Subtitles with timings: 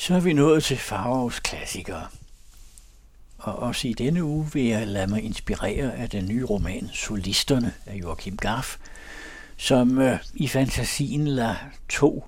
[0.00, 2.08] Så er vi nået til Farovs klassikere.
[3.38, 7.74] Og også i denne uge vil jeg lade mig inspirere af den nye roman Solisterne
[7.86, 8.76] af Joachim Garf,
[9.56, 11.54] som øh, i fantasien lader
[11.88, 12.24] to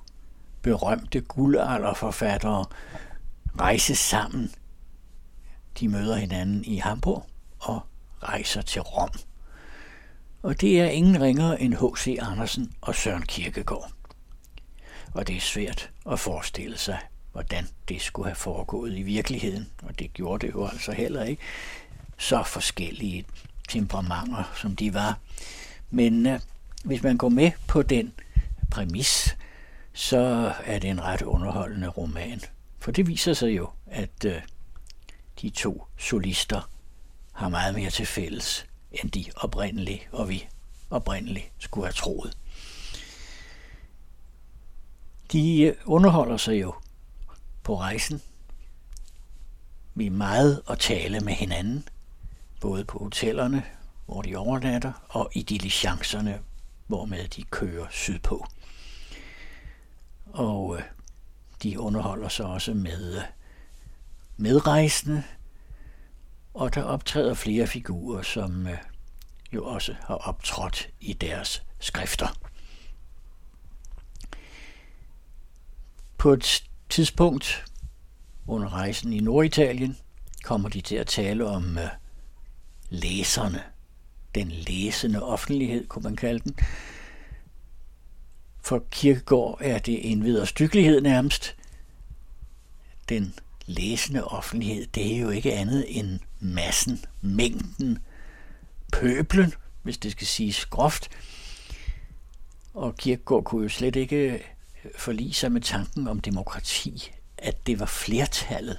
[0.63, 2.65] berømte guldalderforfattere
[3.61, 4.51] rejse sammen.
[5.81, 7.27] De møder hinanden i Hamburg
[7.59, 7.81] og
[8.23, 9.11] rejser til Rom.
[10.43, 12.19] Og det er ingen ringere end H.C.
[12.21, 13.93] Andersen og Søren Kierkegaard.
[15.15, 16.99] Og det er svært at forestille sig,
[17.33, 19.69] hvordan det skulle have foregået i virkeligheden.
[19.83, 21.43] Og det gjorde det jo altså heller ikke.
[22.19, 23.25] Så forskellige
[23.69, 25.19] temperamenter, som de var.
[25.91, 26.41] Men øh,
[26.85, 28.13] hvis man går med på den
[28.71, 29.37] præmis,
[29.93, 32.41] så er det en ret underholdende roman.
[32.79, 34.43] For det viser sig jo, at øh,
[35.43, 36.71] de to solister
[37.33, 40.49] har meget mere til fælles, end de oprindelige, og vi
[40.91, 42.37] oprindeligt skulle have troet.
[45.33, 46.75] De øh, underholder sig jo
[47.63, 48.23] på rejsen.
[49.95, 51.89] Vi er meget at tale med hinanden,
[52.61, 53.65] både på hotellerne,
[54.07, 56.41] hvor de overnatter, og i diligencerne,
[56.87, 58.47] hvormed de kører sydpå.
[60.27, 60.83] Og øh,
[61.63, 63.23] de underholder sig også med øh,
[64.37, 65.23] medrejsende,
[66.55, 68.79] og der optræder flere figurer, som øh,
[69.53, 72.39] jo også har optrådt i deres skrifter.
[76.19, 77.65] På et tidspunkt
[78.47, 79.97] under rejsen i Norditalien
[80.43, 81.89] kommer de til at tale om øh,
[82.91, 83.63] læserne.
[84.35, 86.57] Den læsende offentlighed, kunne man kalde den.
[88.61, 91.57] For Kirkegård er det en vederstykkelighed nærmest.
[93.09, 93.35] Den
[93.67, 97.99] læsende offentlighed, det er jo ikke andet end massen, mængden,
[98.93, 101.09] pøblen, hvis det skal siges groft.
[102.75, 104.43] Og Kirkegaard kunne jo slet ikke
[104.97, 108.79] forlige sig med tanken om demokrati, at det var flertallet,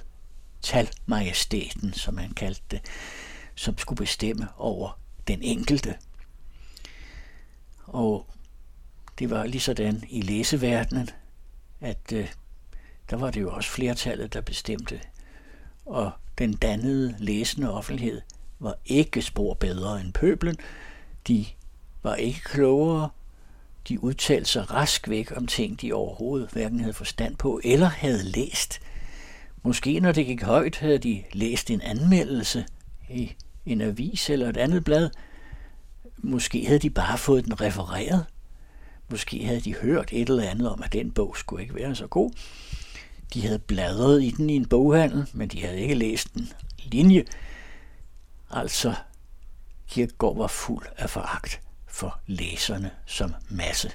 [0.62, 2.80] talmajestæten, som han kaldte det,
[3.54, 5.94] som skulle bestemme over den enkelte.
[7.86, 8.26] Og
[9.18, 11.10] det var lige sådan i læseverdenen,
[11.80, 12.28] at øh,
[13.10, 15.00] der var det jo også flertallet, der bestemte.
[15.86, 18.20] Og den dannede læsende offentlighed
[18.58, 20.56] var ikke spor bedre end pøblen.
[21.28, 21.46] De
[22.02, 23.10] var ikke klogere,
[23.88, 28.24] de udtalte sig rask væk om ting, de overhovedet hverken havde forstand på eller havde
[28.24, 28.80] læst.
[29.62, 32.66] Måske når det gik højt, havde de læst en anmeldelse
[33.10, 33.32] i
[33.66, 35.10] en avis eller et andet blad.
[36.16, 38.26] Måske havde de bare fået den refereret.
[39.08, 42.06] Måske havde de hørt et eller andet om, at den bog skulle ikke være så
[42.06, 42.30] god.
[43.34, 46.48] De havde bladret i den i en boghandel, men de havde ikke læst den
[46.84, 47.24] linje.
[48.50, 48.94] Altså,
[49.88, 51.60] Kirkegaard var fuld af foragt
[51.94, 53.92] for læserne som masse.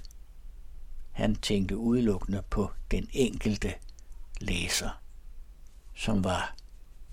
[1.12, 3.74] Han tænkte udelukkende på den enkelte
[4.42, 5.02] læser,
[5.96, 6.56] som var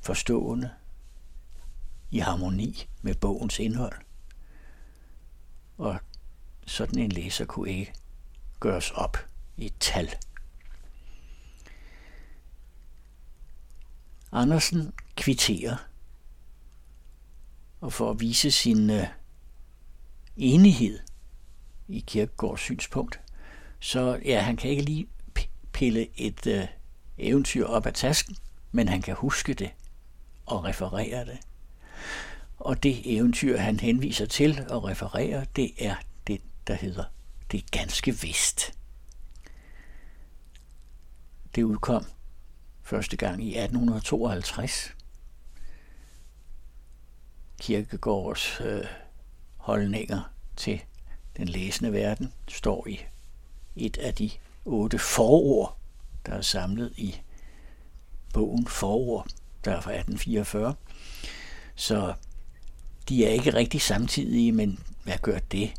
[0.00, 0.70] forstående
[2.10, 3.96] i harmoni med bogens indhold.
[5.78, 5.98] Og
[6.66, 7.92] sådan en læser kunne ikke
[8.60, 9.16] gøres op
[9.56, 10.14] i tal.
[14.32, 15.76] Andersen kvitterer,
[17.80, 19.06] og for at vise sin øh,
[20.36, 20.98] enighed
[21.88, 23.20] i Kirkegaards synspunkt.
[23.80, 25.08] Så ja, han kan ikke lige
[25.72, 26.66] pille et øh,
[27.18, 28.36] eventyr op af tasken,
[28.72, 29.70] men han kan huske det
[30.46, 31.38] og referere det.
[32.58, 35.94] Og det eventyr, han henviser til og refererer, det er
[36.26, 37.04] det, der hedder
[37.52, 38.72] Det er ganske vist.
[41.54, 42.04] Det udkom
[42.82, 44.94] første gang i 1852.
[47.60, 48.84] Kirkegårds øh,
[49.66, 50.20] holdninger
[50.56, 50.80] til
[51.36, 53.00] den læsende verden står i
[53.76, 54.30] et af de
[54.64, 55.76] otte forord,
[56.26, 57.20] der er samlet i
[58.32, 59.26] bogen Forord,
[59.64, 60.74] der er fra 1844.
[61.74, 62.14] Så
[63.08, 65.72] de er ikke rigtig samtidige, men hvad gør det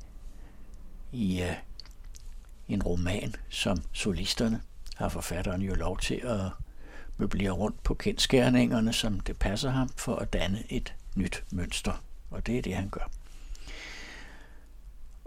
[1.12, 1.56] i uh,
[2.68, 4.62] en roman som solisterne?
[4.96, 6.42] Har forfatteren jo lov til at
[7.18, 12.04] møblere rundt på kendskærningerne, som det passer ham, for at danne et nyt mønster.
[12.30, 13.10] Og det er det, han gør.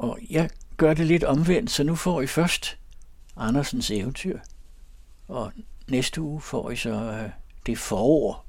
[0.00, 2.78] Og jeg gør det lidt omvendt, så nu får I først
[3.36, 4.38] Andersens eventyr,
[5.28, 5.52] og
[5.88, 7.30] næste uge får I så øh,
[7.66, 8.46] det forår,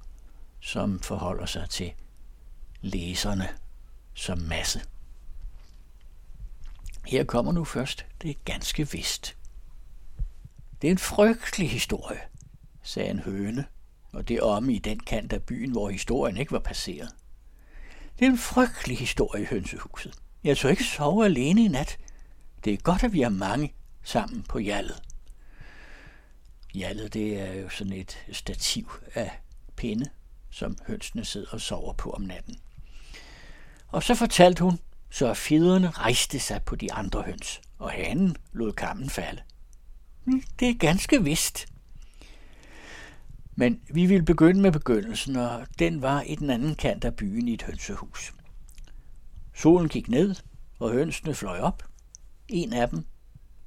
[0.59, 1.93] som forholder sig til
[2.81, 3.47] læserne
[4.13, 4.81] som masse.
[7.07, 9.37] Her kommer nu først det er ganske vist.
[10.81, 12.21] Det er en frygtelig historie,
[12.83, 13.65] sagde en høne,
[14.11, 17.15] og det om i den kant af byen, hvor historien ikke var passeret.
[18.19, 20.21] Det er en frygtelig historie i hønsehuset.
[20.43, 21.97] Jeg tør ikke sove alene i nat.
[22.63, 23.73] Det er godt, at vi er mange
[24.03, 25.01] sammen på hjallet.
[26.75, 29.31] Jallet, det er jo sådan et stativ af
[29.75, 30.09] pinde,
[30.49, 32.55] som hønsene sidder og sover på om natten.
[33.87, 34.79] Og så fortalte hun,
[35.09, 39.41] så fjederne rejste sig på de andre høns, og hanen lod kammen falde.
[40.59, 41.65] Det er ganske vist.
[43.55, 47.47] Men vi ville begynde med begyndelsen, og den var i den anden kant af byen
[47.47, 48.33] i et hønsehus.
[49.53, 50.35] Solen gik ned,
[50.79, 51.83] og hønsene fløj op.
[52.47, 53.05] En af dem,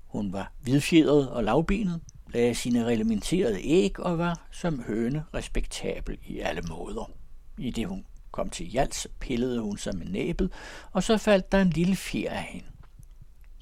[0.06, 6.38] hun var hvidfjedret og lavbenet, lagde sine reglementerede æg og var som høne respektabel i
[6.38, 7.10] alle måder.
[7.58, 10.52] I det hun kom til Jals, pillede hun sig med næbet,
[10.92, 12.66] og så faldt der en lille fjer af hende.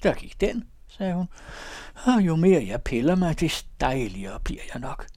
[0.03, 1.27] Der gik den, sagde hun,
[2.05, 5.07] og jo mere jeg piller mig, des dejligere bliver jeg nok.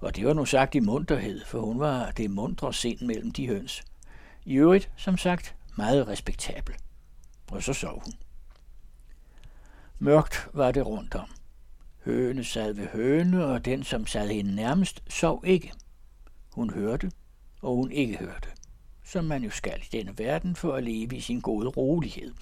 [0.00, 3.48] Og det var nu sagt i munterhed, for hun var det mundre sind mellem de
[3.48, 3.82] høns.
[4.44, 6.74] I øvrigt, som sagt, meget respektabel.
[7.50, 8.12] Og så sov hun.
[9.98, 11.28] Mørkt var det rundt om.
[12.04, 15.72] Høne sad ved høne, og den, som sad hende nærmest, sov ikke.
[16.52, 17.12] Hun hørte,
[17.62, 18.48] og hun ikke hørte,
[19.04, 22.34] som man jo skal i denne verden for at leve i sin gode rolighed.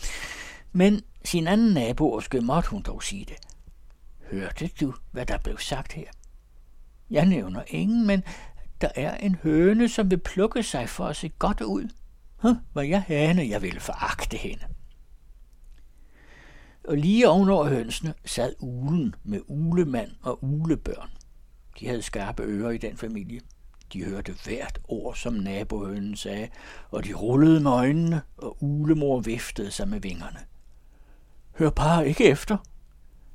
[0.73, 3.37] Men sin anden nabo, og måtte hun dog sige det.
[4.31, 6.06] Hørte du, hvad der blev sagt her?
[7.11, 8.23] Jeg nævner ingen, men
[8.81, 11.88] der er en høne, som vil plukke sig for at se godt ud
[12.43, 14.65] hvor var jeg hane, jeg ville foragte hende.
[16.85, 21.11] Og lige ovenover hønsene sad ulen med ulemand og ulebørn.
[21.81, 23.41] De havde skarpe ører i den familie.
[23.93, 26.49] De hørte hvert ord, som nabohønen sagde,
[26.91, 30.39] og de rullede med øjnene, og ulemor viftede sig med vingerne.
[31.59, 32.56] Hør bare ikke efter.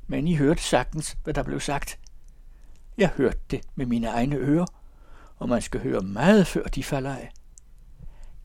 [0.07, 1.99] Men I hørte sagtens, hvad der blev sagt.
[2.97, 4.65] Jeg hørte det med mine egne ører,
[5.37, 7.31] og man skal høre meget, før de falder af.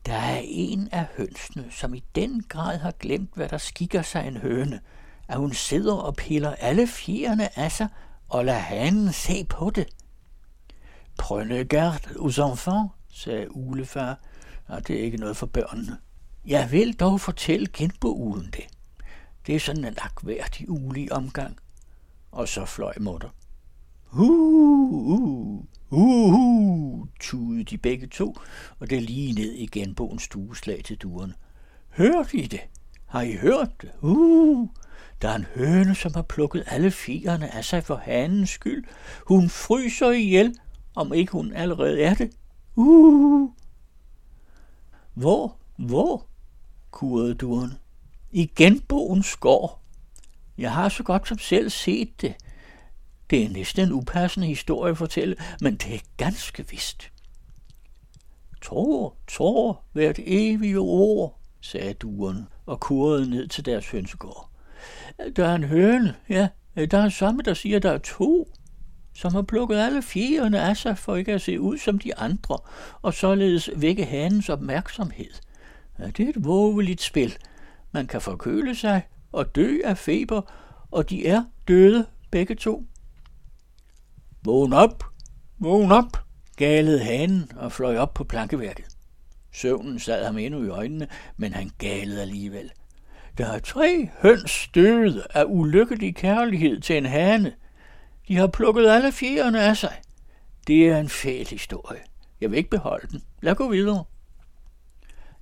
[0.06, 4.26] Der er en af hønsene, som i den grad har glemt, hvad der skikker sig
[4.26, 4.80] en høne,
[5.28, 7.88] at hun sidder og piller alle fjerne af sig
[8.28, 9.88] og lader hanen se på det.
[11.18, 14.18] Prønne garde aux enfants, sagde ulefar.
[14.66, 15.98] og det er ikke noget for børnene.
[16.46, 18.66] Jeg vil dog fortælle genboulen det.
[19.46, 21.56] Det er sådan en akværdig ulig omgang.
[22.32, 23.28] Og så fløj mutter.
[24.04, 28.36] Hu, Uhu, tudede de begge to,
[28.78, 31.34] og det lige ned i genboens stueslag til duerne.
[31.90, 32.60] Hørte I det?
[33.06, 33.90] Har I hørt det?
[34.00, 34.68] Uh,
[35.22, 38.84] der er en høne, som har plukket alle fierne af sig for hanens skyld.
[39.26, 40.54] Hun fryser ihjel,
[40.94, 42.30] om ikke hun allerede er det.
[42.76, 43.50] Uh.
[45.14, 46.26] Hvor, hvor,
[46.90, 47.76] kurede duerne.
[48.30, 49.80] I genboens gård.
[50.58, 52.34] Jeg har så godt som selv set det.
[53.32, 57.10] Det er næsten en upassende historie at fortælle, men det er ganske vist.
[58.62, 64.50] Tror, tror, hvert evige ord, sagde duerne og kurrede ned til deres hønsegård.
[65.36, 68.48] Der er en høne, ja, der er samme, der siger, der er to,
[69.14, 72.58] som har plukket alle fjerne af sig for ikke at se ud som de andre,
[73.02, 75.32] og således vække hanens opmærksomhed.
[75.98, 77.36] Ja, det er et vågeligt spil.
[77.92, 79.02] Man kan forkøle sig
[79.32, 80.42] og dø af feber,
[80.90, 82.86] og de er døde begge to.
[84.44, 85.04] Vågn op!
[85.58, 86.18] Vågn op!
[86.56, 88.84] galede hanen og fløj op på plankeværket.
[89.52, 92.70] Søvnen sad ham endnu i øjnene, men han galede alligevel.
[93.38, 97.52] Der er tre høns døde af ulykkelig kærlighed til en hane.
[98.28, 99.94] De har plukket alle fjerne af sig.
[100.66, 102.00] Det er en fæl historie.
[102.40, 103.22] Jeg vil ikke beholde den.
[103.40, 104.04] Lad gå videre.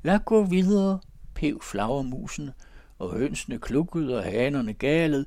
[0.03, 1.01] Lad gå videre,
[1.35, 2.53] pev flagermusene,
[2.99, 5.25] og hønsene klukkede og hanerne galede.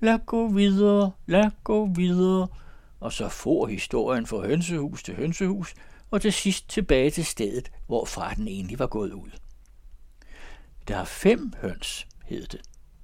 [0.00, 2.48] Lad gå videre, lad gå videre,
[3.00, 5.74] og så for historien fra hønsehus til hønsehus,
[6.10, 9.30] og til sidst tilbage til stedet, hvorfra den egentlig var gået ud.
[10.88, 12.60] Der er fem høns, hed det,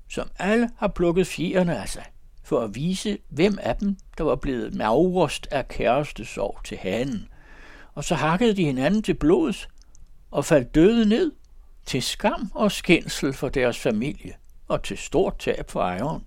[0.09, 2.05] som alle har plukket fjerne af sig,
[2.45, 7.29] for at vise, hvem af dem, der var blevet mavrest af kærestesorg til hanen.
[7.95, 9.69] Og så hakkede de hinanden til blods
[10.31, 11.33] og faldt døde ned,
[11.87, 14.35] til skam og skændsel for deres familie,
[14.69, 16.27] og til stort tab for ejeren.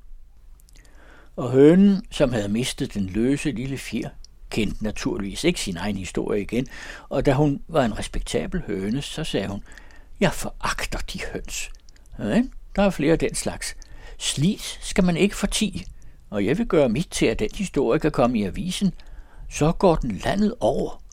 [1.35, 4.09] Og hønen, som havde mistet den løse lille fjer,
[4.49, 6.67] kendte naturligvis ikke sin egen historie igen,
[7.09, 9.63] og da hun var en respektabel høne, så sagde hun,
[10.19, 11.69] jeg foragter de høns.
[12.19, 12.43] Ja,
[12.75, 13.75] der er flere af den slags.
[14.17, 15.85] Slis skal man ikke forti,
[16.29, 18.93] og jeg vil gøre mit til, at den historie kan komme i avisen.
[19.49, 21.03] Så går den landet over.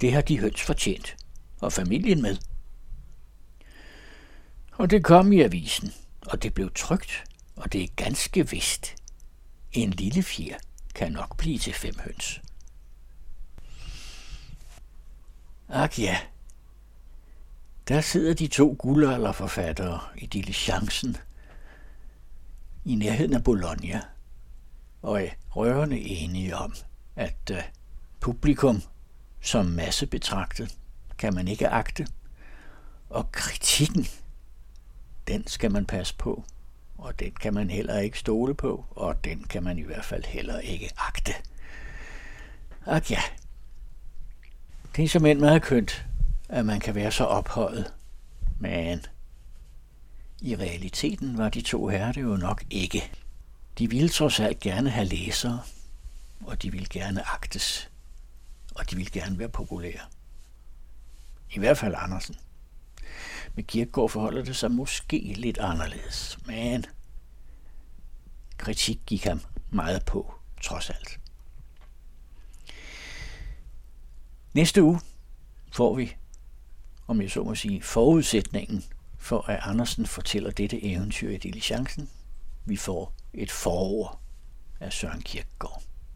[0.00, 1.16] Det har de høns fortjent,
[1.60, 2.36] og familien med.
[4.72, 5.92] Og det kom i avisen,
[6.26, 7.24] og det blev trygt,
[7.56, 8.97] og det er ganske vist.
[9.72, 10.56] En lille fjer
[10.94, 12.40] kan nok blive til fem høns.
[15.68, 16.18] Ak ja,
[17.88, 21.16] der sidder de to guldalderforfattere i diligencen
[22.84, 24.02] i nærheden af Bologna.
[25.02, 26.74] og er rørende enige om,
[27.16, 27.58] at uh,
[28.20, 28.82] publikum
[29.40, 30.78] som masse betragtet
[31.18, 32.06] kan man ikke agte,
[33.10, 34.06] og kritikken,
[35.28, 36.44] den skal man passe på,
[36.98, 40.24] og den kan man heller ikke stole på, og den kan man i hvert fald
[40.24, 41.32] heller ikke agte.
[42.86, 43.22] Og ja,
[44.96, 46.06] det er simpelthen meget kønt,
[46.48, 47.92] at man kan være så ophøjet,
[48.58, 49.06] men
[50.40, 53.10] i realiteten var de to herrer det jo nok ikke.
[53.78, 55.60] De ville trods alt gerne have læsere,
[56.46, 57.90] og de ville gerne agtes,
[58.74, 60.00] og de ville gerne være populære.
[61.50, 62.36] I hvert fald Andersen.
[63.58, 66.84] Med Kirkegaard forholder det sig måske lidt anderledes, men
[68.58, 71.20] kritik gik ham meget på, trods alt.
[74.52, 75.00] Næste uge
[75.72, 76.16] får vi,
[77.06, 78.84] om jeg så må sige, forudsætningen
[79.18, 82.10] for, at Andersen fortæller dette eventyr i diligencen.
[82.64, 84.22] Vi får et forår
[84.80, 85.82] af Søren Kierkegaard.